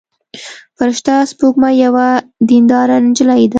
فرشته 0.77 1.13
سپوږمۍ 1.31 1.75
یوه 1.85 2.07
دينداره 2.49 2.97
نجلۍ 3.05 3.43
ده. 3.47 3.49